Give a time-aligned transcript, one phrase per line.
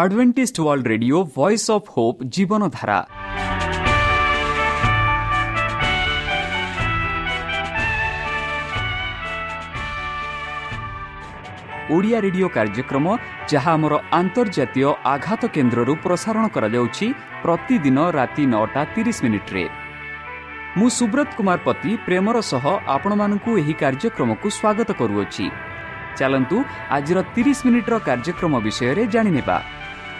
[0.00, 3.00] Adventist world radio voice of hope ଜୀବନଧାରା
[11.94, 13.06] Odia radio କାର୍ଯ୍ୟକ୍ରମ
[13.52, 17.06] ଯାହା ଆମର ଆନ୍ତର୍ଜାତୀୟ ଆଘାତ କେନ୍ଦ୍ରରୁ ପ୍ରସାରଣ କରାଯାଉଛି
[17.44, 19.64] ପ୍ରତିଦିନ ରାତି ନଅଟା ତିରିଶ ମିନିଟ୍ରେ
[20.78, 22.64] ମୁଁ ସୁବ୍ରତ କୁମାର ପତି ପ୍ରେମର ସହ
[22.96, 25.46] ଆପଣମାନଙ୍କୁ ଏହି କାର୍ଯ୍ୟକ୍ରମକୁ ସ୍ୱାଗତ କରୁଅଛି
[26.18, 26.56] ଚାଲନ୍ତୁ
[26.96, 29.56] ଆଜିର ତିରିଶ ମିନିଟ୍ର କାର୍ଯ୍ୟକ୍ରମ ବିଷୟରେ ଜାଣିନେବା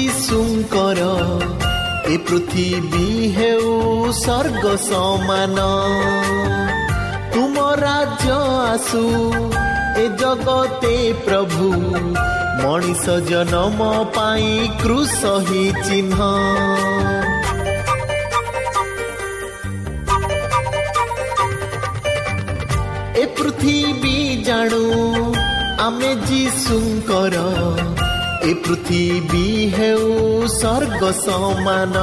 [0.00, 1.00] ଯୀଶୁଙ୍କର
[2.12, 3.72] ଏ ପୃଥିବୀ ହେଉ
[4.20, 5.58] ସ୍ୱର୍ଗ ସମାନ।
[7.34, 8.30] ତୁମ ରାଜ୍ୟ
[8.68, 9.02] ଆସୁ
[10.02, 10.94] ଏ ଜଗତେ
[11.26, 11.68] ପ୍ରଭୁ
[12.62, 16.20] ମଣିଷ ଜନମ ପାଇଁ କୃଷ ହିଁ ଚିହ୍ନ।
[23.22, 24.84] ଏ ପୃଥିବୀ ଜାଣୁ
[25.86, 27.36] ଆମେ ଯୀଶୁଙ୍କର
[28.47, 29.45] ଏ ପୃଥିବୀ
[29.75, 30.01] ହେଉ
[30.51, 31.95] ସ୍ୱର୍ଗ ସମାନ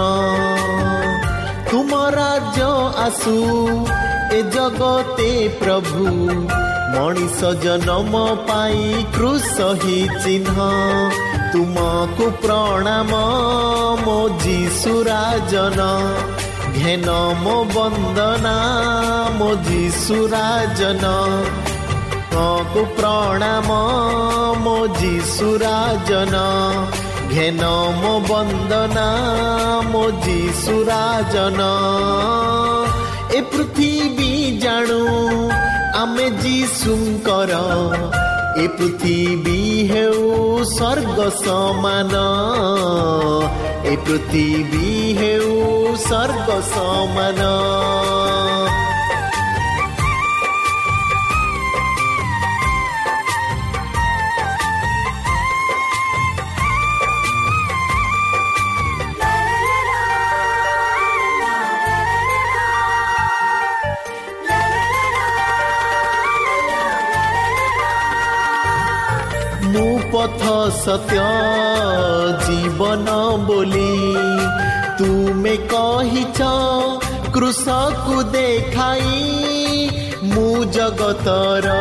[1.71, 2.71] ତୁମ ରାଜ୍ୟ
[3.05, 3.37] ଆସୁ
[4.37, 5.31] ଏ ଜଗତେ
[5.61, 6.07] ପ୍ରଭୁ
[6.95, 10.69] ମଣିଷ ଜନମ ପାଇଁ କୃଷ ହିଁ ଚିହ୍ନ
[11.53, 13.23] ତୁମକୁ ପ୍ରଣାମ
[14.05, 15.89] ମୋ ଯୀଶୁରାଜନ
[16.77, 18.57] ଘେନ ମୋ ବନ୍ଦନା
[19.39, 21.15] ମୋ ଯୀଶୁରାଜନ
[22.73, 23.69] କୁ ପ୍ରଣାମ
[25.00, 26.36] ଯୀଶୁରାଜନ
[27.32, 27.70] ଘେନ
[28.02, 29.08] ମୋ ବନ୍ଦନା
[29.92, 31.62] ମୋ ଯୀଶୁରାଜନ
[33.38, 34.32] ଏ ପୃଥିବୀ
[34.64, 35.02] ଜାଣୁ
[36.02, 37.62] ଆମେ ଯୀଶୁଙ୍କର
[38.64, 39.60] ଏ ପୃଥିବୀ
[39.92, 40.22] ହେଉ
[40.70, 42.14] ସ୍ୱର୍ଗ ସମାନ
[43.92, 44.88] ଏ ପୃଥିବୀ
[45.20, 45.52] ହେଉ
[46.06, 47.42] ସ୍ୱର୍ଗ ସମାନ
[70.88, 71.24] ସତ୍ୟ
[72.44, 73.14] ଜୀବନ
[73.48, 73.96] ବୋଲି
[75.00, 76.40] ତୁମେ କହିଛ
[77.34, 79.18] କୃଷକୁ ଦେଖାଇ
[80.24, 81.74] ମୁଁ ଜଗତର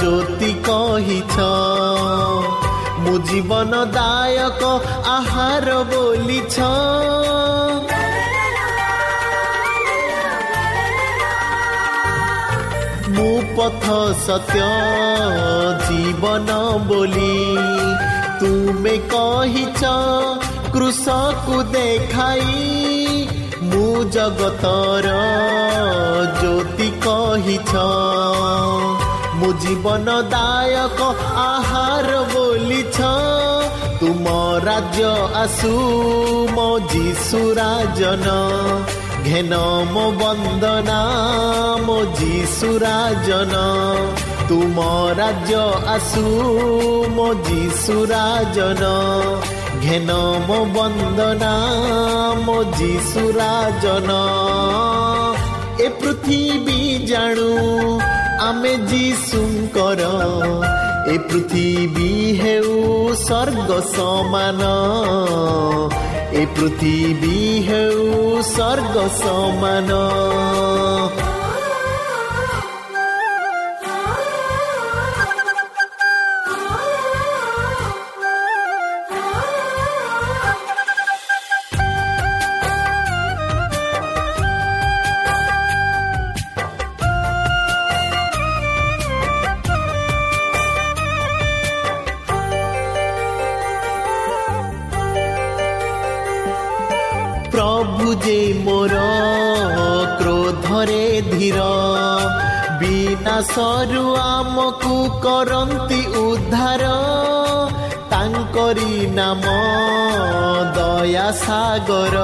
[0.00, 1.48] ଜ୍ୟୋତି କହିଛ।
[3.02, 4.62] ମୁଁ ଜୀବନ ଦାୟକ
[5.16, 6.56] ଆହାର ବୋଲିଛ।
[13.60, 13.86] ପଥ
[14.18, 14.60] ସତ୍ୟ
[15.86, 16.52] ଜୀବନ
[16.86, 17.40] ବୋଲି
[18.40, 19.90] ତୁମେ କହିଛ
[20.74, 23.26] କୃଷକୁ ଦେଖାଇ
[23.72, 25.10] ମୁଁ ଜଗତର
[26.38, 27.84] ଜ୍ୟୋତି କହିଛ
[29.40, 31.10] ମୁଁ ଜୀବନ ଦାୟକ
[31.44, 33.12] ଆହାର ବୋଲିଛ
[34.00, 35.12] ତୁମ ରାଜ୍ୟ
[35.42, 35.74] ଆସୁ
[36.56, 38.26] ମୋ ଯୀଶୁରାଜନ
[39.26, 39.54] ଘେନ
[39.92, 40.98] ମୋ ବନ୍ଦନା
[41.86, 43.54] ମୋ ଯୀଶୁରାଜନ
[44.50, 44.86] ତୁମ
[45.18, 45.58] ରାଜ୍ୟ
[45.94, 46.24] ଆସୁ
[47.16, 48.88] ମୋ ଯୀଶୁରାଜନ
[49.84, 50.16] ଘେନ
[50.48, 51.52] ମୋ ବନ୍ଦନା
[52.46, 54.16] ମୋ ଯୀଶୁରାଜନ
[55.84, 56.80] ଏ ପୃଥିବୀ
[57.10, 57.50] ଜାଣୁ
[58.48, 60.02] ଆମେ ଯୀଶୁଙ୍କର
[61.12, 62.74] ଏ ପୃଥିବୀ ହେଉ
[63.24, 64.60] ସ୍ୱର୍ଗ ସମାନ
[66.32, 67.38] ଏ ପୃଥିବୀ
[67.68, 68.02] ହେଉ
[68.50, 69.90] ସ୍ୱର୍ଗ ସମାନ
[102.80, 104.94] ବିନାଶରୁ ଆମକୁ
[105.24, 106.84] କରନ୍ତି ଉଦ୍ଧାର।
[108.10, 109.44] ତାଙ୍କରି ନାମ
[110.76, 112.16] ଦୟା ସାଗର।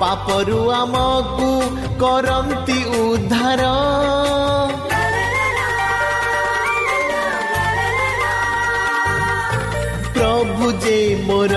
[0.00, 1.50] ପାପରୁ ଆମକୁ
[2.00, 3.62] କରନ୍ତି ଉଦ୍ଧାର।
[10.14, 11.54] ପ୍ରଭୁ ଯେ ମୋର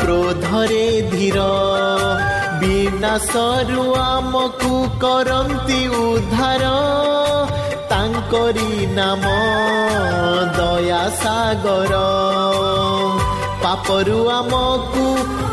[0.00, 1.61] କ୍ରୋଧରେ ଧୀର
[3.12, 6.64] ବିନାଶରୁ ଆମକୁ କରନ୍ତି ଉଦ୍ଧାର।
[7.90, 9.24] ତାଙ୍କରି ନାମ
[10.56, 11.94] ଦୟା ସାଗର
[13.64, 15.04] ପାପରୁ ଆମକୁ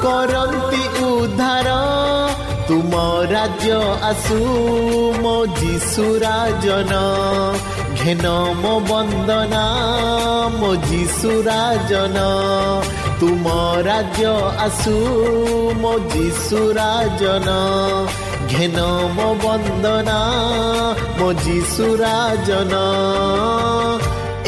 [0.06, 1.67] କରନ୍ତି ଉଦ୍ଧାର।
[2.67, 2.94] ତୁମ
[3.33, 3.75] ରାଜ୍ୟ
[4.09, 4.39] ଆସୁ
[5.23, 6.94] ମୋ ଯୀଶୁ ରାଜନ।
[8.00, 8.25] ଘେନ
[8.61, 9.65] ମୋ ବନ୍ଦନା
[10.59, 12.17] ମୋ ଯୀଶୁ ରାଜନ।
[13.19, 13.54] ତୁମ
[13.86, 14.27] ରାଜ୍ୟ
[14.66, 14.94] ଆସୁ
[15.80, 17.56] ମୋ ଯୀଶୁ ରାଜନ
[18.51, 18.86] ଘେନ
[19.16, 20.19] ମୋ ବନ୍ଦନା
[21.18, 22.80] ମୋ ଯୀଶୁ ରାଜନ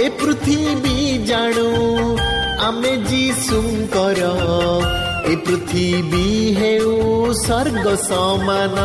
[0.04, 0.96] ଏ ପୃଥିବୀ
[1.30, 1.68] ଜାଣୁ
[2.68, 4.22] ଆମେ ଯୀଶୁଙ୍କର
[5.32, 6.28] ଏ ପୃଥିବୀ
[6.60, 6.94] ହେଉ
[7.36, 8.78] ସ୍ୱର୍ଗ ସମାନ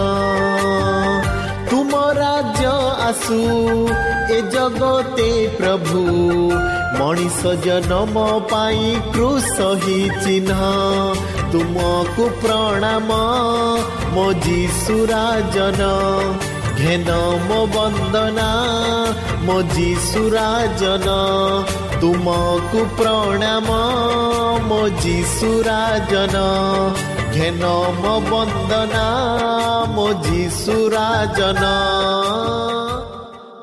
[1.71, 2.73] ତୁମ ରାଜ୍ୟ
[3.09, 3.41] ଆସୁ
[4.35, 6.05] ଏ ଜଗତେ ପ୍ରଭୁ
[6.95, 10.71] ମଣିଷ ଜନମ ପାଇଁ କୃଷ ହି ଚିହ୍ନ
[11.53, 13.19] ତୁମକୁ ପ୍ରଣାମ
[14.15, 15.91] ମୋ ଯୀଶୁ ରାଜନ
[16.81, 17.19] ଘେନ
[17.49, 18.49] ମୋ ବନ୍ଦନା
[19.47, 21.17] ମୋ ଯୀଶୁ ରାଜନ
[22.01, 23.79] ତୁମକୁ ପ୍ରଣାମ
[24.69, 26.45] ମୋ ଯୀଶୁ ରାଜନ
[27.37, 27.73] ଘେନ
[28.03, 29.07] ମୋ ବନ୍ଦନା
[29.97, 30.77] ମୋ ଯୀଶୁ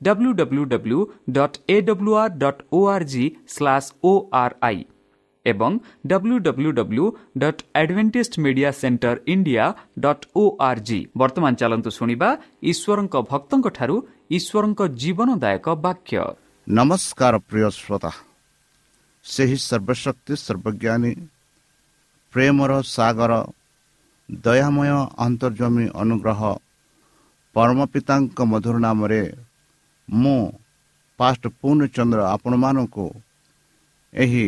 [0.00, 0.98] W W W
[1.32, 4.80] dot A W R dot O R G slash O R I
[5.46, 7.04] ଏବଂ W W W
[7.38, 9.64] dot Adventist Media Centre India
[10.04, 12.28] dot O R G ବର୍ତ୍ତମାନ ଚାଲନ୍ତୁ ଶୁଣିବା
[12.70, 13.96] ଈଶ୍ୱରଙ୍କ ଭକ୍ତଙ୍କଠାରୁ
[14.36, 16.16] ଈଶ୍ୱରଙ୍କ ଜୀବନଦାୟକ ବାକ୍ୟ
[16.66, 18.10] ନମସ୍କାର ପ୍ରିୟ ଶ୍ରୋତା
[19.26, 21.12] ସେହି ସର୍ବଶକ୍ତି ସର୍ବଜ୍ଞାନୀ
[22.34, 23.32] ପ୍ରେମର ସାଗର
[24.28, 26.40] ଦୟାମୟ ଅନ୍ତର୍ଜମୀ ଅନୁଗ୍ରହ
[27.56, 29.22] ପରମ ପିତାଙ୍କ ମଧୁର ନାମରେ
[30.09, 30.51] ମୁଁ
[31.19, 33.07] ପାଷ୍ଟ ପୂର୍ଣ୍ଣଚନ୍ଦ୍ର ଆପଣମାନଙ୍କୁ
[34.13, 34.47] ଏହି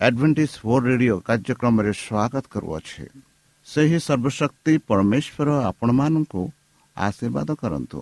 [0.00, 3.04] ଆଡ଼ଭେଣ୍ଟିସ୍ ଫୋର୍ ରେଡ଼ିଓ କାର୍ଯ୍ୟକ୍ରମରେ ସ୍ୱାଗତ କରୁଅଛି।
[3.66, 6.42] ସେହି ସର୍ବଶକ୍ତି ପରମେଶ୍ୱର ଆପଣମାନଙ୍କୁ
[6.96, 8.00] ଆଶୀର୍ବାଦ କରନ୍ତୁ।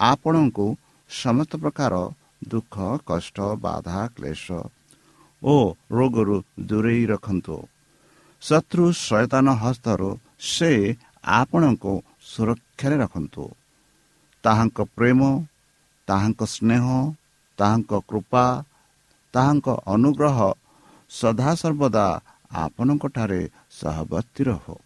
[0.00, 0.66] ଆପଣଙ୍କୁ
[1.10, 1.94] ସମସ୍ତ ପ୍ରକାର
[2.48, 2.74] ଦୁଃଖ
[3.06, 4.46] କଷ୍ଟ ବାଧା କ୍ଲେଶ
[5.42, 5.54] ଓ
[5.92, 7.56] ରୋଗରୁ ଦୂରେଇ ରଖନ୍ତୁ।
[8.42, 13.44] ଶତ୍ରୁ ସୟତାନ ହସ୍ତରୁ ସେ ଆପଣଙ୍କୁ ସୁରକ୍ଷାରେ ରଖନ୍ତୁ।
[14.46, 15.20] ତାହାଙ୍କ ପ୍ରେମ
[16.08, 16.84] ତାହାଙ୍କ ସ୍ନେହ
[17.58, 18.44] ତାହାଙ୍କ କୃପା
[19.34, 20.38] ତାହାଙ୍କ ଅନୁଗ୍ରହ
[21.10, 22.06] ସଦାସର୍ବଦା
[22.56, 23.40] ଆପଣଙ୍କଠାରେ
[23.78, 24.76] ସହବର୍ତ୍ତୀ ରହୁ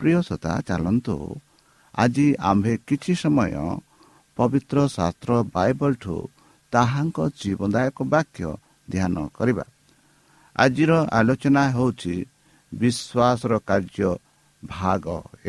[0.00, 1.16] ପ୍ରିୟସତା ଚାଲନ୍ତୁ
[1.94, 3.54] ଆଜି ଆମ୍ଭେ କିଛି ସମୟ
[4.36, 6.16] ପବିତ୍ର ଶାସ୍ତ୍ର ବାଇବଲଠୁ
[6.72, 8.48] ତାହାଙ୍କ ଜୀବନଦାୟକ ବାକ୍ୟ
[8.88, 9.64] ଧ୍ୟାନ କରିବା
[10.56, 12.14] ଆଜିର ଆଲୋଚନା ହେଉଛି
[12.72, 14.10] ବିଶ୍ୱାସର କାର୍ଯ୍ୟ
[14.62, 15.04] ଭାଗ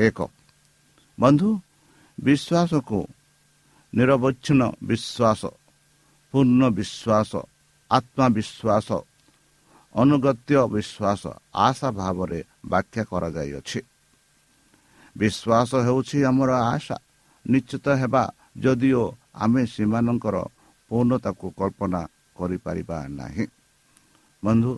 [0.05, 0.17] ଏକ
[1.17, 1.49] ବନ୍ଧୁ
[2.17, 2.99] ବିଶ୍ୱାସକୁ
[3.93, 5.41] ନିରବଚ୍ଛିନ୍ନ ବିଶ୍ୱାସ
[6.33, 7.31] ପୂର୍ଣ୍ଣ ବିଶ୍ୱାସ
[7.91, 8.89] ଆତ୍ମବିଶ୍ୱାସ
[9.95, 11.23] ଅନୁଗତ୍ୟ ବିଶ୍ୱାସ
[11.57, 13.79] ଆଶା ଭାବରେ ବ୍ୟାଖ୍ୟା କରାଯାଇଅଛି
[15.15, 16.97] ବିଶ୍ୱାସ ହେଉଛି ଆମର ଆଶା
[17.45, 18.23] ନିଶ୍ଚିତ ହେବା
[18.57, 19.03] ଯଦିଓ
[19.35, 20.35] ଆମେ ସେମାନଙ୍କର
[20.91, 22.01] ପୂର୍ଣ୍ଣତାକୁ କଳ୍ପନା
[22.37, 23.45] କରିପାରିବା ନାହିଁ
[24.43, 24.71] ବନ୍ଧୁ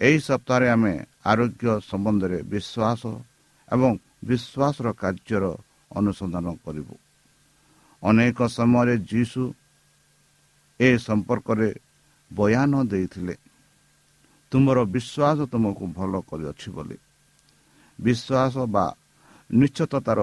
[0.00, 0.92] ଏହି ସପ୍ତାହରେ ଆମେ
[1.24, 3.02] ଆରୋଗ୍ୟ ସମ୍ବନ୍ଧରେ ବିଶ୍ୱାସ
[3.68, 3.90] ଏବଂ
[4.28, 5.44] ବିଶ୍ୱାସର କାର୍ଯ୍ୟର
[5.90, 6.94] ଅନୁସନ୍ଧାନ କରିବୁ
[8.02, 9.42] ଅନେକ ସମୟରେ ଯୀଶୁ
[10.80, 11.70] ଏ ସମ୍ପର୍କରେ
[12.30, 13.34] ବୟାନ ଦେଇଥିଲେ
[14.52, 16.96] ତୁମର ବିଶ୍ୱାସ ତୁମକୁ ଭଲ କରିଅଛି ବୋଲି।
[17.98, 18.86] ବିଶ୍ୱାସ ବା
[19.50, 20.20] ନିଶ୍ଚିତତାର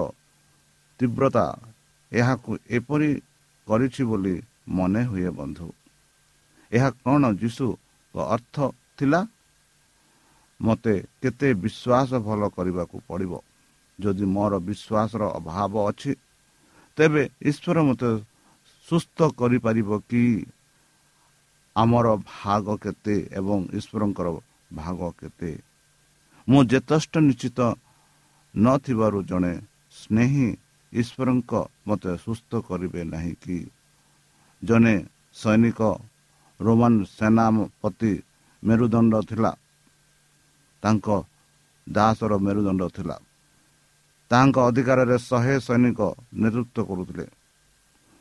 [0.99, 1.45] ତୀବ୍ରତା
[2.11, 3.11] ଏହାକୁ ଏପରି
[3.67, 4.35] କରିଛି ବୋଲି
[4.67, 5.67] ମନେ ହୁଏ ବନ୍ଧୁ।
[6.71, 8.55] ଏହା କ'ଣ ଯୀଶୁଙ୍କ ଅର୍ଥ
[8.97, 9.21] ଥିଲା?
[10.59, 13.33] ମୋତେ କେତେ ବିଶ୍ୱାସ ଭଲ କରିବାକୁ ପଡ଼ିବ
[13.99, 16.11] ଯଦି ମୋର ବିଶ୍ୱାସର ଅଭାବ ଅଛି?
[16.97, 18.09] ତେବେ ଈଶ୍ୱର ମୋତେ
[18.88, 20.45] ସୁସ୍ଥ କରିପାରିବ କି?
[21.75, 24.27] ଆମର ଭାଗ କେତେ ଏବଂ ଈଶ୍ୱରଙ୍କର
[24.75, 25.51] ଭାଗ କେତେ?
[26.50, 27.59] ମୁଁ ଯଥେଷ୍ଟ ନିଶ୍ଚିତ
[28.55, 29.53] ନଥିବାରୁ ଜଣେ
[29.91, 30.47] ସ୍ନେହୀ
[30.93, 31.51] ଈଶ୍ୱରଙ୍କ
[31.88, 33.59] ମୋତେ ସୁସ୍ଥ କରିବେ ନାହିଁ କି?
[34.63, 34.95] ଜଣେ
[35.33, 35.81] ସୈନିକ
[36.62, 38.13] ରୋମାନ ସେନାପତି
[38.63, 39.51] ମେରୁଦଣ୍ଡ ଥିଲା।
[40.83, 41.07] ତାଙ୍କ
[41.89, 43.17] ଦାସର ମେରୁଦଣ୍ଡ ଥିଲା।
[44.33, 45.99] ତାଙ୍କ ଅଧିକାରରେ ଶହେ ସୈନିକ
[46.41, 47.25] ନେତୃତ୍ୱ କରୁଥିଲେ।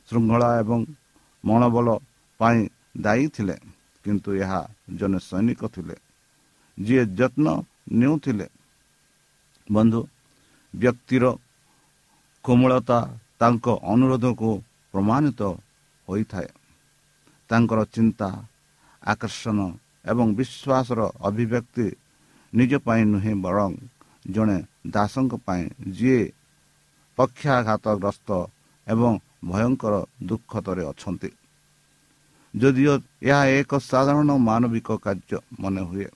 [0.09, 0.81] ଶୃଙ୍ଖଳା ଏବଂ
[1.45, 1.89] ମନୋବଳ
[2.41, 2.59] ପାଇଁ
[3.01, 3.57] ଦାୟୀ ଥିଲେ
[4.05, 4.61] କିନ୍ତୁ ଏହା
[4.95, 5.97] ଜଣେ ସୈନିକ ଥିଲେ।
[6.79, 7.47] ଯିଏ ଯତ୍ନ
[7.93, 8.47] ନେଉଥିଲେ।
[9.71, 10.01] ବନ୍ଧୁ
[10.75, 11.25] ବ୍ୟକ୍ତିର
[12.45, 12.99] କୋମଳତା
[13.39, 14.51] ତାଙ୍କ ଅନୁରୋଧକୁ
[14.93, 15.41] ପ୍ରମାଣିତ
[16.09, 16.49] ହୋଇଥାଏ।
[17.51, 18.29] ତାଙ୍କର ଚିନ୍ତା
[19.03, 19.59] ଆକର୍ଷଣ
[20.05, 21.87] ଏବଂ ବିଶ୍ୱାସର ଅଭିବ୍ୟକ୍ତି
[22.53, 23.73] ନିଜ ପାଇଁ ନୁହେଁ ବରଂ
[24.25, 26.23] ଜଣେ ଦାସଙ୍କ ପାଇଁ ଯିଏ
[27.19, 28.29] ପକ୍ଷାଘାତଗ୍ରସ୍ତ
[28.87, 29.13] ଏବଂ
[29.45, 29.95] ଭୟଙ୍କର
[30.27, 31.31] ଦୁଃଖତରେ ଅଛନ୍ତି।
[32.55, 36.09] ଯଦିଓ ଏହା ଏକ ସାଧାରଣ ମାନବିକ କାର୍ଯ୍ୟ ମନେ ହୁଏ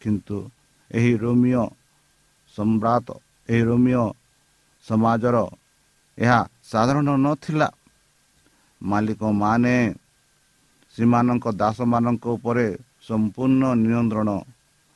[0.00, 0.36] କିନ୍ତୁ
[0.90, 1.64] ଏହି ରୋମିଓ
[2.56, 3.06] ସମ୍ରାଟ
[3.48, 4.04] ଏହି ରୋମିଓ
[4.86, 5.36] ସମାଜର
[6.18, 7.68] ଏହା ସାଧାରଣ ନଥିଲା।
[8.82, 9.76] ମାଲିକମାନେ
[10.96, 12.66] ସେମାନଙ୍କ ଦାସମାନଙ୍କ ଉପରେ
[13.08, 14.28] ସମ୍ପୂର୍ଣ୍ଣ ନିୟନ୍ତ୍ରଣ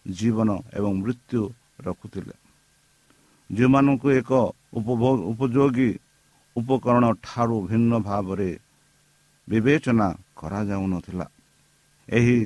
[0.07, 1.43] ଜୀବନ ଏବଂ ମୃତ୍ୟୁ
[1.87, 2.35] ରଖୁଥିଲେ।
[3.51, 4.31] ଯେଉଁମାନଙ୍କୁ ଏକ
[4.73, 5.91] ଉପଭୋଗ ଉପଯୋଗୀ
[6.57, 8.51] ଉପକରଣ ଠାରୁ ଭିନ୍ନ ଭାବରେ
[9.49, 11.27] ବିବେଚନା କରାଯାଉନଥିଲା।
[12.09, 12.39] ଏହି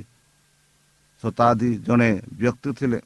[1.25, 3.00] ଶତାବ୍ଦୀ ଜଣେ ବ୍ୟକ୍ତି ଥିଲେ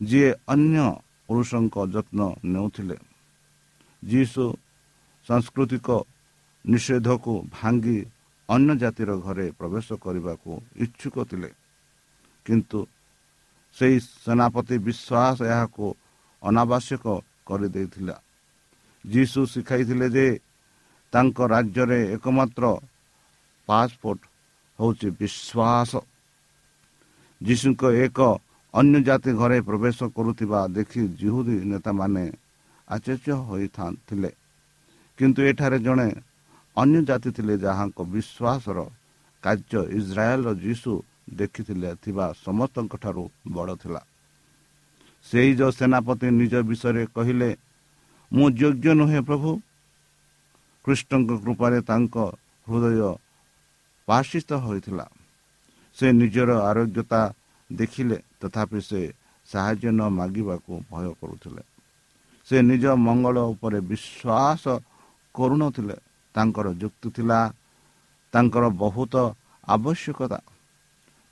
[0.00, 0.86] ଯିଏ ଅନ୍ୟ
[1.26, 2.96] ପୁରୁଷଙ୍କ ଯତ୍ନ ନେଉଥିଲେ।
[4.02, 4.44] ଯୀଶୁ
[5.26, 5.88] ସାଂସ୍କୃତିକ
[6.64, 7.98] ନିଷେଧକୁ ଭାଙ୍ଗି
[8.48, 11.50] ଅନ୍ୟ ଜାତିର ଘରେ ପ୍ରବେଶ କରିବାକୁ ଇଚ୍ଛୁକ ଥିଲେ।
[12.46, 12.78] କିନ୍ତୁ
[13.76, 15.86] ସେହି ସେନାପତି ବିଶ୍ୱାସ ଏହାକୁ
[16.42, 17.04] ଅନାବଶ୍ୟକ
[17.48, 18.16] କରିଦେଇଥିଲା।
[19.04, 20.26] ଯୀଶୁ ଶିଖାଇଥିଲେ ଯେ
[21.12, 22.64] ତାଙ୍କ ରାଜ୍ୟରେ ଏକମାତ୍ର
[23.68, 24.22] ପାସପୋର୍ଟ
[24.78, 25.92] ହେଉଛି ବିଶ୍ୱାସ।
[27.40, 28.18] ଯୀଶୁଙ୍କ ଏକ
[28.74, 32.24] ଅନ୍ୟ ଜାତି ଘରେ ପ୍ରବେଶ କରୁଥିବା ଦେଖି ଜିହୁଦୀ ନେତାମାନେ
[32.88, 34.30] ଆଚର୍ଯ୍ୟ ହୋଇଥିଲେ
[35.18, 36.08] କିନ୍ତୁ ଏଠାରେ ଜଣେ
[36.76, 38.78] ଅନ୍ୟ ଜାତି ଥିଲେ ଯାହାଙ୍କ ବିଶ୍ୱାସର
[39.42, 40.92] କାର୍ଯ୍ୟ ଇସ୍ରାଏଲର ଯୀଶୁ
[41.36, 44.00] ଦେଖିଥିଲେ ଥିବା ସମସ୍ତଙ୍କ ଠାରୁ ବଡ଼ ଥିଲା।
[45.24, 47.56] ସେହି ଯେଉଁ ସେନାପତି ନିଜ ବିଷୟରେ କହିଲେ
[48.32, 49.50] ମୁଁ ଯୋଗ୍ୟ ନୁହେଁ ପ୍ରଭୁ।
[50.84, 52.16] କୃଷ୍ଣଙ୍କ କୃପାରେ ତାଙ୍କ
[52.66, 53.00] ହୃଦୟ
[54.08, 55.06] ପାଶିତ ହୋଇଥିଲା।
[55.96, 57.34] ସେ ନିଜର ଆରୋଗ୍ୟତା
[57.72, 59.00] ଦେଖିଲେ ତଥାପି ସେ
[59.46, 61.62] ସାହାଯ୍ୟ ନ ମାଗିବାକୁ ଭୟ କରୁଥିଲେ।
[62.48, 64.64] ସେ ନିଜ ମଙ୍ଗଳ ଉପରେ ବିଶ୍ୱାସ
[65.34, 65.96] କରୁନଥିଲେ।
[66.34, 67.40] ତାଙ୍କର ଯୁକ୍ତି ଥିଲା
[68.32, 69.14] ତାଙ୍କର ବହୁତ
[69.68, 70.40] ଆବଶ୍ୟକତା।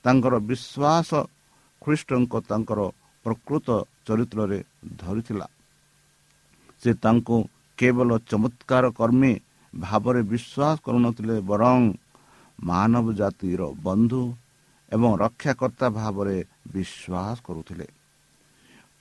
[0.05, 1.11] ତାଙ୍କର ବିଶ୍ୱାସ
[1.83, 2.81] ଖ୍ରୀଷ୍ଟଙ୍କ ତାଙ୍କର
[3.25, 3.69] ପ୍ରକୃତ
[4.07, 4.59] ଚରିତ୍ରରେ
[5.01, 5.47] ଧରିଥିଲା।
[6.83, 7.37] ସେ ତାଙ୍କୁ
[7.79, 9.33] କେବଳ ଚମତ୍କାର କର୍ମୀ
[9.73, 11.81] ଭାବରେ ବିଶ୍ୱାସ କରୁନଥିଲେ ବରଂ
[12.59, 14.23] ମାନବ ଜାତିର ବନ୍ଧୁ
[14.93, 16.37] ଏବଂ ରକ୍ଷାକର୍ତ୍ତା ଭାବରେ
[16.75, 17.87] ବିଶ୍ୱାସ କରୁଥିଲେ।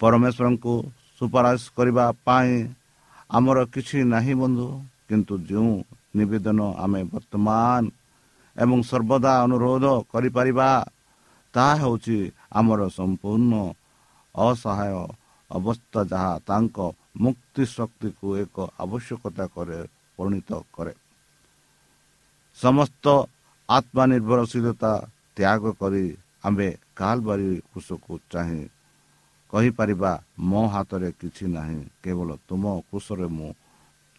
[0.02, 0.74] ପରମେଶ୍ୱରଙ୍କୁ
[1.18, 2.52] ସୁପାରିଶ କରିବା ପାଇଁ
[3.30, 4.68] ଆମର କିଛି ନାହିଁ ବନ୍ଧୁ
[5.08, 5.74] କିନ୍ତୁ ଯେଉଁ
[6.18, 7.84] ନିବେଦନ ଆମେ ବର୍ତ୍ତମାନ
[8.58, 10.70] ଏବଂ ସର୍ବଦା ଅନୁରୋଧ କରିପାରିବା
[11.54, 12.18] ତାହା ହେଉଛି
[12.60, 13.54] ଆମର ସମ୍ପୂର୍ଣ୍ଣ
[14.36, 14.96] ଅସହାୟ
[15.50, 16.78] ଅବସ୍ଥା ଯାହା ତାଙ୍କ
[17.24, 19.80] ମୁକ୍ତି ଶକ୍ତିକୁ ଏକ ଆବଶ୍ୟକତା କରେ
[20.18, 20.94] ପରିଣତ କରେ।
[22.58, 23.06] ସମସ୍ତ
[23.70, 24.94] ଆତ୍ମନିର୍ଭରଶୀଳତା
[25.38, 26.06] ତ୍ୟାଗ କରି
[26.48, 28.64] ଆମ୍ଭେ କାଲବାରି କୃଷକୁ ଚାହିଁ
[29.54, 30.12] କହିପାରିବା
[30.50, 33.50] ମୋ ହାତରେ କିଛି ନାହିଁ କେବଳ ତୁମ କୃଷରେ ମୁଁ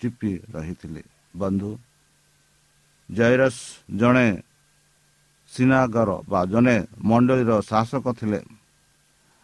[0.01, 1.03] ଚିପି ରହିଥିଲି।
[1.37, 1.71] ବନ୍ଧୁ
[3.11, 3.63] ଜୟରସ୍
[3.97, 4.29] ଜଣେ
[5.53, 8.41] ସିନାଗର ବା ଜଣେ ମଣ୍ଡଳୀର ଶାସକ ଥିଲେ।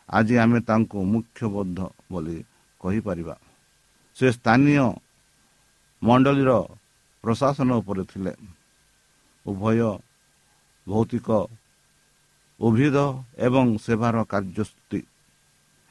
[0.09, 1.78] ଆଜି ଆମେ ତାଙ୍କୁ ମୁଖ୍ୟବଦ୍ଧ
[2.12, 2.37] ବୋଲି
[2.80, 3.35] କହିପାରିବା।
[4.16, 4.87] ସେ ସ୍ଥାନୀୟ
[6.02, 6.50] ମଣ୍ଡଳୀର
[7.25, 8.33] ପ୍ରଶାସନ ଉପରେ ଥିଲେ।
[9.47, 9.80] ଉଭୟ
[10.87, 11.28] ଭୌତିକ
[12.61, 12.97] ଉଭିଦ
[13.38, 15.00] ଏବଂ ସେବାର କାର୍ଯ୍ୟସ୍ଥି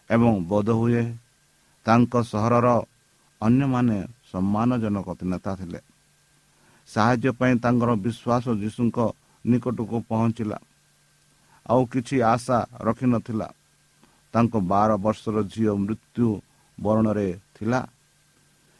[0.09, 1.03] ଏବଂ ବୋଧହୁଏ
[1.85, 2.67] ତାଙ୍କ ସହରର
[3.41, 3.97] ଅନ୍ୟମାନେ
[4.31, 5.79] ସମ୍ମାନଜନକ ନେତା ଥିଲେ।
[6.93, 8.97] ସାହାଯ୍ୟ ପାଇଁ ତାଙ୍କର ବିଶ୍ୱାସ ଯୀଶୁଙ୍କ
[9.45, 10.57] ନିକଟକୁ ପହଞ୍ଚିଲା।
[11.65, 12.57] ଆଉ କିଛି ଆଶା
[12.87, 13.47] ରଖିନଥିଲା।
[14.33, 16.27] ତାଙ୍କ ବାର ବର୍ଷର ଝିଅ ମୃତ୍ୟୁ
[16.77, 17.81] ବରଣରେ ଥିଲା।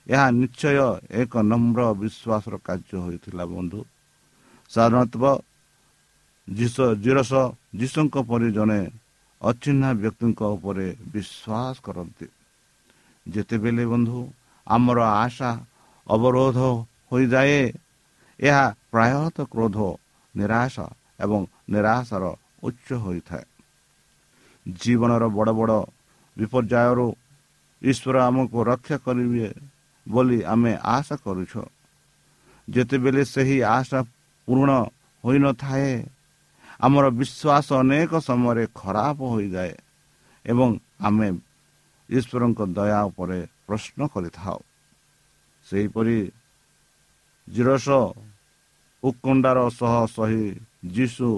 [0.08, 0.88] ଏହା ନିଶ୍ଚୟ
[1.22, 3.80] ଏକ ନମ୍ର ବିଶ୍ୱାସର କାର୍ଯ୍ୟ ହୋଇଥିଲା ବନ୍ଧୁ।
[4.72, 5.24] ସାଧାରଣତଃ
[7.04, 7.32] ଜିରସ
[7.80, 8.82] ଯୀଶୁଙ୍କ ପରି ଜଣେ
[9.42, 12.28] ଅଚିହ୍ନା ବ୍ୟକ୍ତିଙ୍କ ଉପରେ ବିଶ୍ୱାସ କରନ୍ତି।
[13.26, 14.20] ଯେତେବେଳେ ବନ୍ଧୁ
[14.68, 15.52] ଆମର ଆଶା
[16.08, 16.58] ଅବରୋଧ
[17.10, 17.62] ହୋଇଯାଏ
[18.48, 19.78] ଏହା ପ୍ରାୟତଃ କ୍ରୋଧ
[20.36, 20.76] ନିରାଶ
[21.24, 21.42] ଏବଂ
[21.74, 22.24] ନିରାଶାର
[22.68, 23.46] ଉଚ୍ଚ ହୋଇଥାଏ।
[24.66, 25.78] ଜୀବନର ବଡ଼ ବଡ଼
[26.38, 27.08] ବିପର୍ଯ୍ୟୟରୁ
[27.82, 29.48] ଈଶ୍ୱର ଆମକୁ ରକ୍ଷା କରିବେ
[30.08, 31.64] ବୋଲି ଆମେ ଆଶା କରୁଛୁ।
[32.68, 34.00] ଯେତେବେଳେ ସେହି ଆଶା
[34.48, 34.72] ପୂରଣ
[35.24, 35.92] ହୋଇନଥାଏ
[36.86, 39.74] ଆମର ବିଶ୍ୱାସ ଅନେକ ସମୟରେ ଖରାପ ହୋଇଯାଏ
[40.46, 40.70] ଏବଂ
[41.08, 41.28] ଆମେ
[42.10, 44.60] ଈଶ୍ୱରଙ୍କ ଦୟା ଉପରେ ପ୍ରଶ୍ନ କରିଥାଉ।
[45.68, 46.18] ସେହିପରି
[47.48, 47.88] ଜିରସ
[49.04, 50.46] ଉତ୍କଣ୍ଡାର ସହ ସହି
[50.96, 51.30] ଯୀଶୁ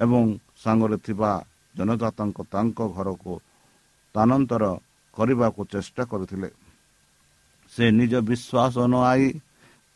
[0.00, 0.24] ଏବଂ
[0.56, 1.32] ସାଙ୍ଗରେ ଥିବା
[1.76, 3.32] ଜନଜାତଙ୍କ ତାଙ୍କ ଘରକୁ
[4.14, 4.64] ସ୍ଥାନାନ୍ତର
[5.16, 6.48] କରିବାକୁ ଚେଷ୍ଟା କରୁଥିଲେ।
[7.72, 9.26] ସେ ନିଜ ବିଶ୍ୱାସ ନ ଆଇ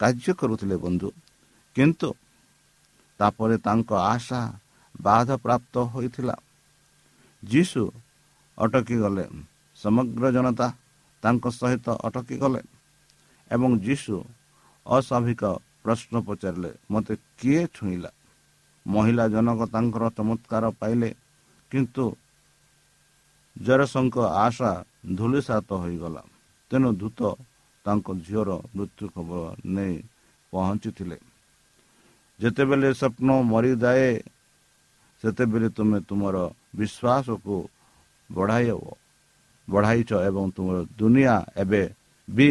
[0.01, 1.09] କାର୍ଯ୍ୟ କରୁଥିଲେ ବନ୍ଧୁ।
[1.77, 2.09] କିନ୍ତୁ
[3.21, 4.41] ତାପରେ ତାଙ୍କ ଆଶା
[5.01, 6.37] ବାଧାପ୍ରାପ୍ତ ହୋଇଥିଲା।
[7.43, 7.83] ଯୀଶୁ
[8.59, 9.25] ଅଟକି ଗଲେ।
[9.79, 10.69] ସମଗ୍ର ଜନତା
[11.23, 12.61] ତାଙ୍କ ସହିତ ଅଟକି ଗଲେ
[13.51, 14.15] ଏବଂ ଯୀଶୁ
[14.87, 15.43] ଅସ୍ୱାଭାବିକ
[15.85, 18.11] ପ୍ରଶ୍ନ ପଚାରିଲେ ମୋତେ କିଏ ଛୁଇଁଲା?
[18.87, 21.11] ମହିଳା ଜନକ ତାଙ୍କର ଚମତ୍କାର ପାଇଲେ
[21.73, 22.05] କିନ୍ତୁ
[23.57, 24.73] ଜରସଙ୍କ ଆଶା
[25.19, 26.23] ଧୂଳିସାତ ହୋଇଗଲା।
[26.71, 27.21] ତେଣୁ ଦୂତ
[27.85, 29.43] ତାଙ୍କ ଝିଅର ମୃତ୍ୟୁ ଖବର
[29.75, 29.97] ନେଇ
[30.53, 31.19] ପହଞ୍ଚିଥିଲେ।
[32.41, 34.11] ଯେତେବେଳେ ସ୍ୱପ୍ନ ମରିଯାଏ
[35.23, 36.37] ସେତେବେଳେ ତୁମେ ତୁମର
[36.79, 37.57] ବିଶ୍ୱାସକୁ
[38.31, 38.69] ବଢ଼ାଇ
[39.69, 41.83] ବଢ଼ାଇଛ ଏବଂ ତୁମର ଦୁନିଆ ଏବେ
[42.29, 42.51] ବି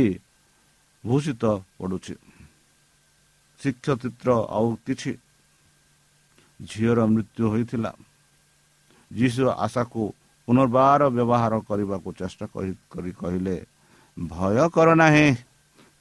[1.04, 1.44] ଭୂଷିତ
[1.78, 2.14] ପଡ଼ୁଛି।
[3.64, 5.12] ଶିକ୍ଷଚିତ୍ର ଆଉ କିଛି
[6.60, 7.92] ଝିଅର ମୃତ୍ୟୁ ହୋଇଥିଲା।
[9.12, 10.02] ଯୀଶୁ ଆଶାକୁ
[10.48, 12.46] ପୁନର୍ବାର ବ୍ୟବହାର କରିବାକୁ ଚେଷ୍ଟା
[12.92, 13.56] କରି କହିଲେ
[14.18, 15.28] ଭୟ କର ନାହିଁ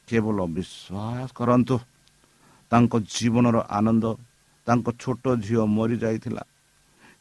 [0.09, 1.76] କେବଳ ବିଶ୍ୱାସ କରନ୍ତୁ।
[2.73, 4.04] ତାଙ୍କ ଜୀବନର ଆନନ୍ଦ
[4.66, 6.42] ତାଙ୍କ ଛୋଟ ଝିଅ ମରିଯାଇଥିଲା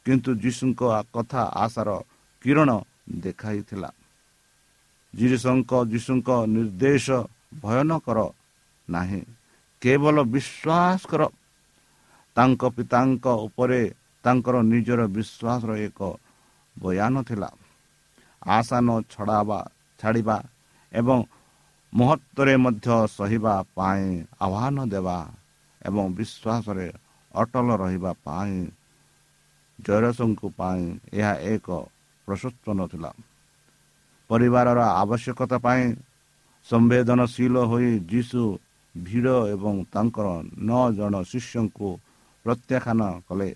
[0.06, 0.80] କିନ୍ତୁ ଯୀଶୁଙ୍କ
[1.14, 1.90] କଥା ଆଶାର
[2.44, 2.70] କିରଣ
[3.22, 3.90] ଦେଖାଇଥିଲା।
[5.14, 7.06] ଯୀଶୁଙ୍କ ଯୀଶୁଙ୍କ ନିର୍ଦ୍ଦେଶ
[7.62, 8.18] ଭୟନକର
[8.88, 9.22] ନାହିଁ।
[9.82, 11.22] କେବଳ ବିଶ୍ୱାସ କର।
[12.36, 13.82] ତାଙ୍କ ପିତାଙ୍କ ଉପରେ
[14.24, 16.00] ତାଙ୍କର ନିଜର ବିଶ୍ୱାସର ଏକ
[16.76, 17.50] ବୟାନ ଥିଲା।
[18.56, 19.58] ଆଶାନ ଛଡ଼ାବା
[20.00, 20.36] ଛାଡ଼ିବା
[20.92, 21.18] ଏବଂ
[21.92, 24.04] ମହତ୍ଵରେ ମଧ୍ୟ ସହିବା ପାଇଁ
[24.44, 25.18] ଆହ୍ୱାନ ଦେବା
[25.80, 26.86] ଏବଂ ବିଶ୍ୱାସରେ
[27.34, 28.54] ଅଟଲ ରହିବା ପାଇଁ
[29.78, 31.68] ଜୟରସଙ୍କୁ ପାଇଁ ଏହା ଏକ
[32.28, 33.10] ପ୍ରଶସ୍ତ ନଥିଲା
[34.30, 35.82] ପରିବାରର ଆବଶ୍ୟକତା ପାଇଁ
[36.66, 38.42] ସମ୍ବେଦନଶୀଳ ହୋଇ ଯୀଶୁ
[38.96, 40.26] ଭିଡ଼ ଏବଂ ତାଙ୍କର
[40.58, 41.88] ନଅ ଜଣ ଶିଷ୍ୟଙ୍କୁ
[42.44, 43.54] ପ୍ରତ୍ୟାଖ୍ୟାନ କଲେ।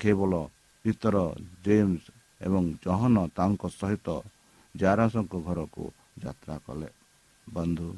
[0.00, 0.32] କେବଳ
[0.84, 1.16] ପିତର
[1.64, 2.02] ଜେମ୍ସ
[2.40, 4.08] ଏବଂ ଜହନ ତାଙ୍କ ସହିତ
[4.76, 5.84] ଜାରସଙ୍କ ଘରକୁ
[6.18, 6.88] ଯାତ୍ରା କଲେ।
[7.46, 7.88] ବନ୍ଧୁ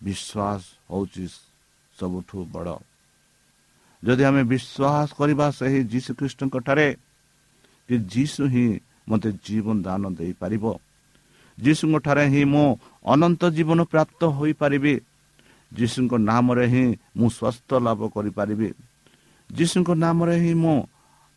[0.00, 1.24] ବିଶ୍ୱାସ ହେଉଛି
[1.98, 2.76] ସବୁଠୁ ବଡ଼।
[4.04, 6.88] ଯଦି ଆମେ ବିଶ୍ୱାସ କରିବା ସେହି ଯୀଶୁଖ୍ରୀଷ୍ଟଙ୍କ ଠାରେ
[7.88, 10.64] କି ଯୀଶୁ ହିଁ ମୋତେ ଜୀବନ ଦାନ ଦେଇପାରିବ?
[11.58, 12.66] ଯୀଶୁଙ୍କ ଠାରେ ହିଁ ମୁଁ
[13.04, 14.94] ଅନନ୍ତ ଜୀବନ ପ୍ରାପ୍ତ ହୋଇପାରିବି।
[15.72, 16.84] ଯୀଶୁଙ୍କ ନାମରେ ହିଁ
[17.16, 18.68] ମୁଁ ସ୍ୱାସ୍ଥ୍ୟ ଲାଭ କରିପାରିବି।
[19.50, 20.76] ଯୀଶୁଙ୍କ ନାମରେ ହିଁ ମୁଁ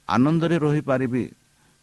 [0.09, 1.23] ଆନନ୍ଦରେ ରହିପାରିବି।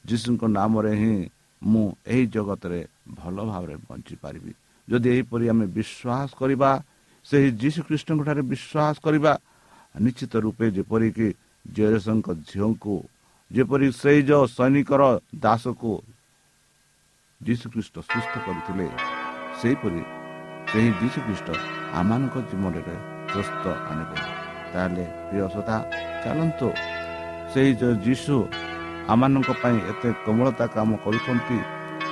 [0.04, 1.14] ଯୀଶୁଙ୍କ ନାମରେ ହିଁ
[1.62, 2.80] ମୁଁ ଏହି ଜଗତରେ
[3.18, 4.52] ଭଲ ଭାବରେ ବଞ୍ଚିପାରିବି।
[4.88, 6.70] ଯଦି ଏହିପରି ଆମେ ବିଶ୍ୱାସ କରିବା
[7.26, 9.32] ସେହି ଯୀଶୁ ଖ୍ରୀଷ୍ଟଙ୍କ ଠାରେ ବିଶ୍ୱାସ କରିବା
[10.00, 11.28] ନିଶ୍ଚିତ ରୂପେ ଯେପରିକି
[11.66, 12.96] ଜୟସଙ୍କ ଝିଅଙ୍କୁ
[13.50, 15.02] ଯେପରି ସେଇ ଯେଉଁ ସୈନିକର
[15.36, 15.92] ଦାସକୁ
[17.46, 18.86] ଯୀଶୁଖ୍ରୀଷ୍ଟ ସୁସ୍ଥ କରିଥିଲେ।
[19.58, 20.02] ସେହିପରି
[20.70, 21.48] ସେହି ଯୀଶୁଖ୍ରୀଷ୍ଟ
[22.00, 22.96] ଆମମାନଙ୍କ ଜୀବନରେ
[23.32, 24.16] ସୁସ୍ଥ ଆଣିବେ।
[24.72, 25.76] ତାହେଲେ ପ୍ରିୟ ସଦା
[26.22, 26.68] ଚାଲନ୍ତୁ।
[27.52, 28.34] ସେହି ଯେଉଁ ଯୀଶୁ
[29.12, 31.58] ଆମମାନଙ୍କ ପାଇଁ ଏତେ କୋମଳତା କାମ କରୁଛନ୍ତି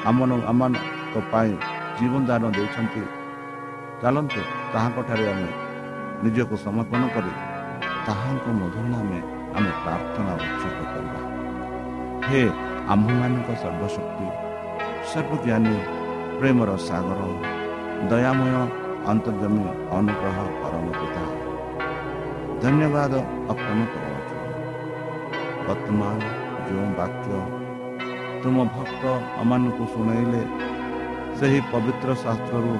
[0.08, 0.18] ଆମ
[0.50, 1.52] ଆମମାନଙ୍କ ପାଇଁ
[1.98, 3.02] ଜୀବନ ଦାନ ଦେଉଛନ୍ତି
[4.00, 4.40] ଚାଲନ୍ତୁ
[4.72, 5.50] ତାହାଙ୍କଠାରେ ଆମେ
[6.24, 7.32] ନିଜକୁ ସମର୍ପଣ କରି
[8.06, 9.20] ତାହାଙ୍କ ମଧୁର ନାମେ
[9.56, 11.20] ଆମେ ପ୍ରାର୍ଥନା ଉତ୍ସର୍ଗ କରିବା।
[12.28, 12.42] ହେ
[12.92, 14.26] ଆମ୍ଭମାନଙ୍କ ସର୍ବଶକ୍ତି
[15.10, 15.76] ସର୍ବଜ୍ଞାନୀ
[16.38, 17.20] ପ୍ରେମର ସାଗର
[18.10, 18.54] ଦୟାମୟ
[19.12, 19.64] ଅନ୍ତର୍ଜମୀ
[19.96, 21.22] ଅନୁଗ୍ରହ ପରମ ପିତା।
[22.62, 23.12] ଧନ୍ୟବାଦ
[23.52, 24.36] ଅର୍ପଣ କରୁଅଛୁ।
[25.66, 26.18] ବର୍ତ୍ତମାନ
[26.66, 27.28] ଯେଉଁ ବାକ୍ୟ
[28.42, 29.04] ତୁମ ଭକ୍ତ
[29.42, 30.42] ଅମାନଙ୍କୁ ଶୁଣାଇଲେ
[31.38, 32.74] ସେହି ପବିତ୍ର ଶାସ୍ତ୍ରରୁ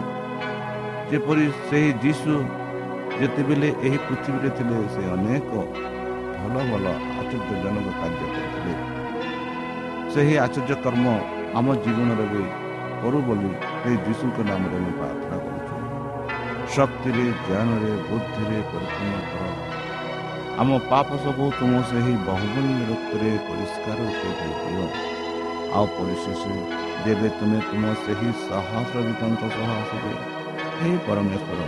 [1.11, 2.33] ଯେପରି ସେହି ଯୀଶୁ
[3.21, 5.51] ଯେତେବେଳେ ଏହି ପୃଥିବୀରେ ଥିଲେ ସେ ଅନେକ
[6.41, 6.87] ଭଲ ଭଲ
[7.19, 8.75] ଆଶ୍ଚର୍ଯ୍ୟଜନକ କାର୍ଯ୍ୟ କରିଥିଲେ।
[10.13, 11.07] ସେହି ଆଶ୍ଚର୍ଯ୍ୟ କର୍ମ
[11.57, 12.43] ଆମ ଜୀବନରେ ବି
[13.01, 15.77] କରୁ ବୋଲି ସେହି ଯୀଶୁଙ୍କ ନାମରେ ଆମେ ପ୍ରାର୍ଥନା କରୁଛୁ
[16.75, 19.45] ଶକ୍ତିରେ ଜ୍ଞାନରେ ବୁଦ୍ଧିରେ ପରିପୂର୍ଣ୍ଣ କର
[20.57, 24.87] ଆମ ପାପ ସବୁ ତୁମ ସେହି ବହୁମୂଲ୍ୟ ରକ୍ତରେ ପରିଷ୍କାର ରୂପେ ଦେଇଦିଅ
[25.73, 26.43] ଆଉ ପରିଶେଷ
[27.05, 30.15] ଦେବେ ତୁମେ ତୁମ ସେହି ସହସ୍ରଜିତଙ୍କ ସହ ଆସିବେ
[30.77, 31.61] ହେ ପରମେଶ୍ୱର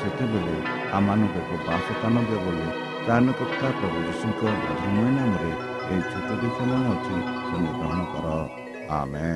[0.00, 0.56] ସେତେବେଳେ
[0.96, 2.66] ଆମମାନଙ୍କୁ ଏକ ବାସସ୍ଥାନ ଦେବ ବୋଲି
[3.04, 5.52] ତ୍ରାଣକର୍ତ୍ତା ପ୍ରଭୁ ଯୀଶୁଙ୍କ ମଧୁମୟ ନାମରେ
[5.84, 6.58] ଏହି ଛୋଟ ଦେଶ
[6.90, 9.28] ଅଛି ତୁମେ ଗ୍ରହଣ କର ଆମେ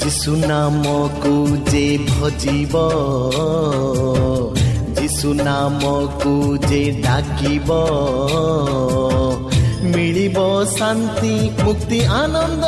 [0.00, 1.34] যিশু নামকু
[1.70, 2.74] যে ভজিব
[5.23, 6.33] যিশু নামকু
[6.69, 7.69] যে ডাকিব
[9.93, 10.37] ମିଳିବ
[10.77, 12.65] ଶାନ୍ତି ମୁକ୍ତି ଆନନ୍ଦ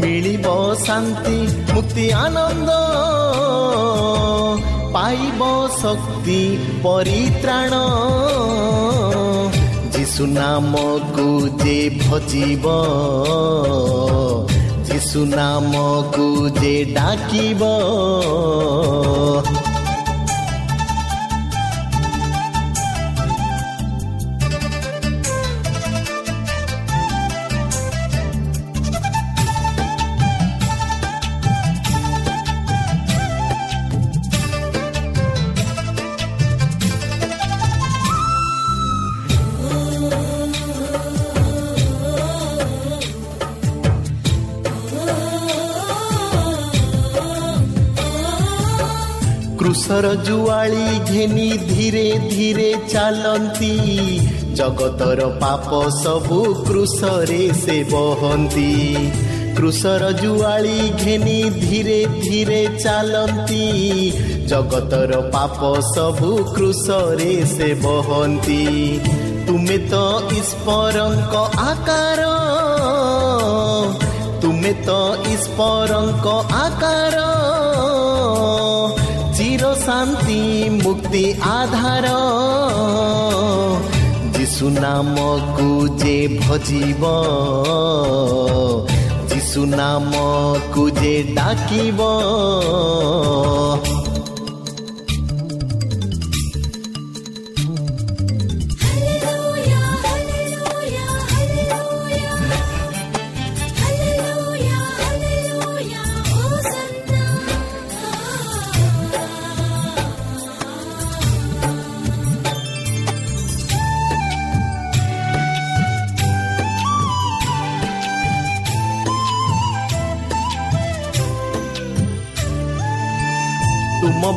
[0.00, 0.46] ମିଳିବ
[0.86, 1.38] ଶାନ୍ତି
[1.72, 2.70] ମୁକ୍ତି ଆନନ୍ଦ
[4.94, 5.40] ପାଇବ
[5.80, 6.40] ଶକ୍ତି
[6.84, 7.74] ପରିତ୍ରାଣ
[9.94, 11.28] ଯୀଶୁ ନାମକୁ
[11.62, 12.66] ଯେ ଭଜିବ
[14.88, 16.26] ଯୀଶୁ ନାମକୁ
[16.60, 17.62] ଯେ ଡାକିବ
[49.97, 53.71] କୃଷର ଜୁଆଳି ଘେନି ଧୀରେ ଧୀରେ ଚାଲନ୍ତି।
[54.53, 58.95] ଜଗତର ପାପ ସବୁ କୃଷରେ ସେ ବହନ୍ତି।
[59.57, 63.65] କୃଷର ଜୁଆଳି ଘେନି ଧୀରେ ଧୀରେ ଚାଲନ୍ତି।
[64.47, 68.99] ଜଗତର ପାପ ସବୁ କୃଷରେ ସେ ବହନ୍ତି।
[69.47, 69.93] ତୁମେ ତ
[70.31, 72.21] ଈଶ୍ୱରଙ୍କ ଆକାର।
[74.41, 74.89] ତୁମେ ତ
[75.33, 77.56] ଈଶ୍ୱରଙ୍କ ଆକାର।
[79.57, 80.41] ଚିର ଶାନ୍ତି
[80.73, 82.09] ମୁକ୍ତି ଆଧାର
[84.35, 85.69] ଯୀଶୁ ନାମକୁ
[86.01, 87.13] ଯେ ଭଜିବ
[89.31, 91.99] ଯୀଶୁ ନାମକୁ ଯେ ଡାକିବ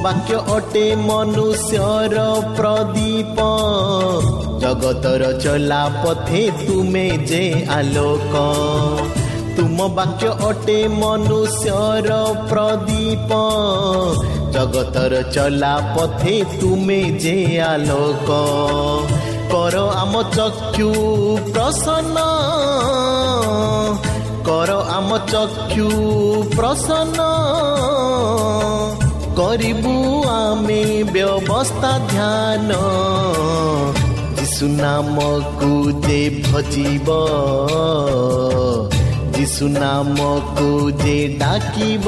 [0.05, 2.19] ବାକ୍ୟ ଅଟେ ମନୁଷ୍ୟର
[2.59, 3.39] ପ୍ରଦୀପ
[4.63, 7.43] ଜଗତର ଚଲା ପଥେ ତୁମେ ଯେ
[7.77, 8.45] ଆଲୋକ
[9.57, 12.11] ତୁମ ବାକ୍ୟ ଅଟେ ମନୁଷ୍ୟର
[12.51, 13.41] ପ୍ରଦୀପ
[14.55, 17.37] ଜଗତର ଚଲା ପଥେ ତୁମେ ଯେ
[17.67, 18.41] ଆଲୋକ
[19.53, 20.89] କର ଆମ ଚକ୍ଷୁ
[21.53, 22.19] ପ୍ରସନ୍ନ
[24.49, 25.89] କର ଆମ ଚକ୍ଷୁ
[26.55, 27.21] ପ୍ରସନ୍ନ
[29.41, 29.93] କରିବୁ
[30.31, 30.81] ଆମେ
[31.13, 32.71] ବ୍ୟବସ୍ଥା ଧ୍ୟାନ
[34.39, 35.71] ଯୀଶୁ ନାମକୁ
[36.07, 37.09] ଯେ ଭଜିବ
[39.37, 40.69] ଯୀଶୁ ନାମକୁ
[41.03, 42.07] ଯେ ଡାକିବ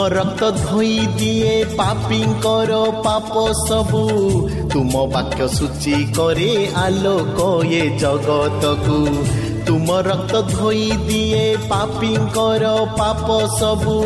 [0.00, 4.04] ତୁମ ରକ୍ତ ଧୋଇ ଦିଏ ପାପୀଙ୍କର ପାପ ସବୁ
[4.72, 6.46] ତୁମ ବାକ୍ୟ ସୂଚି କରେ
[6.82, 8.96] ଆଲୋକ ଏ ଜଗତକୁ
[9.66, 13.98] ତୁମ ରକ୍ତ ଧୋଇ ଦିଏ ପାପୀଙ୍କର ପାପ ସବୁ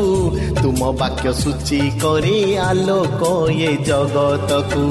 [0.59, 3.31] ତୁମ ବାକ୍ୟ ସୂଚି କରେ ଆଲୋକ
[3.61, 4.85] ଏ ଜଗତକୁ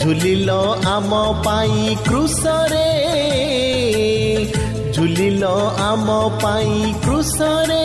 [0.00, 2.88] ଝୁଲିଲ ଆମ ପାଇଁ କୃଷରେ
[4.92, 7.82] ଝୁଲିଲ ଆମ ପାଇଁ କୃଷରେ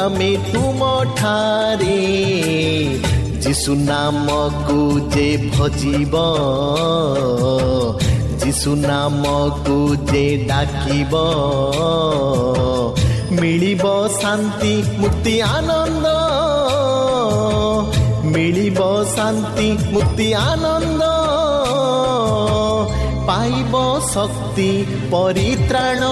[0.00, 0.86] ଆମେ ତୁମ
[1.16, 1.96] ଠାରେ
[3.44, 4.76] ଯୀଶୁ ନାମକୁ
[5.14, 6.14] ଯେ ଭଜିବ
[8.42, 9.76] ଯୀଶୁ ନାମକୁ
[10.10, 11.12] ଯେ ଡାକିବ
[13.40, 13.84] ମିଳିବ
[14.16, 16.06] ଶାନ୍ତି ମୁକ୍ତି ଆନନ୍ଦ
[18.32, 18.80] ମିଳିବ
[19.14, 21.02] ଶାନ୍ତି ମୁକ୍ତି ଆନନ୍ଦ
[23.28, 23.74] ପାଇବ
[24.12, 24.70] ଶକ୍ତି
[25.12, 26.02] ପରିତ୍ରାଣ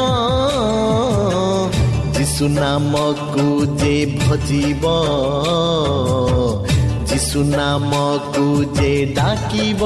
[2.29, 3.47] যিচু নামকো
[3.81, 4.83] যে ভজিব
[7.09, 9.81] যিচু নামকো যে ডাকিব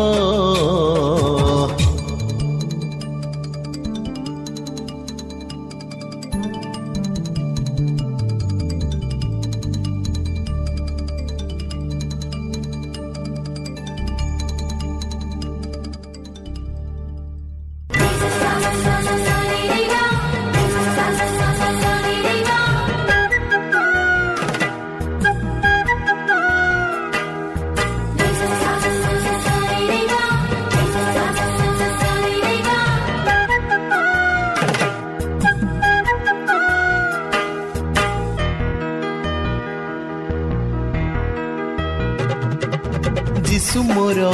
[43.53, 44.29] ମୋର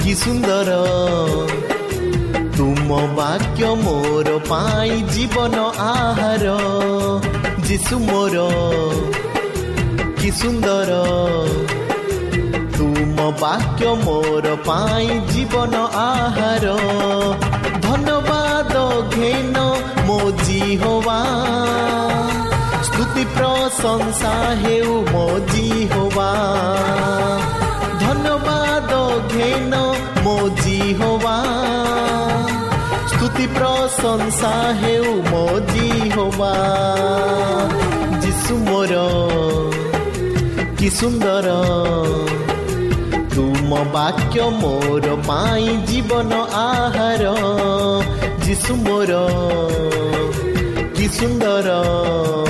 [0.00, 0.74] କି ସୁନ୍ଦର
[2.56, 6.52] ତୁମ ବାକ୍ୟ ମୋର ପାଇଁ ଜୀବନ ଆହାର
[7.66, 8.44] ଯୀଶୁ ମୋର
[10.20, 11.00] କି ସୁନ୍ଦର
[12.78, 16.76] ତୁମ ବାକ୍ୟ ମୋର ପାଇଁ ଜୀବନ ଆହାର
[17.86, 18.86] ଧନ୍ୟବାଦ
[19.16, 19.66] ଘେନ
[20.06, 21.20] ମୋ ଜିହୋବା
[23.20, 24.30] ସ୍ତୁତି ପ୍ରଶଂସା
[24.60, 26.28] ହେଉ ମୋ ଜିହୋବା
[28.02, 28.92] ଧନ୍ୟବାଦ
[29.32, 29.80] ଘେନ
[30.24, 31.34] ମୋ ଜିହୋବା
[33.10, 36.52] ସ୍ତୁତି ପ୍ରଶଂସା ହେଉ ମୋ ଜିହୋବା
[38.22, 39.02] ଯୀଶୁ ମୋର
[40.78, 41.56] କି ସୁନ୍ଦର
[43.34, 47.34] ତୁମ ବାକ୍ୟ ମୋର ପାଇଁ ଜୀବନ ଆହାର
[48.46, 49.20] ଯୀଶୁ ମୋର
[50.96, 52.49] କି ସୁନ୍ଦର